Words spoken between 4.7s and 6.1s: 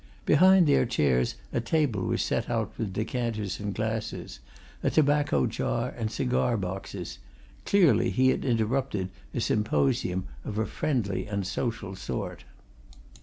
a tobacco jar